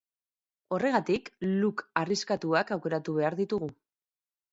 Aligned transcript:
Horregatik, 0.77 1.27
look 1.49 1.83
arriskatuak 2.01 2.73
aukeratu 2.77 3.15
behar 3.19 3.37
ditugu. 3.41 3.69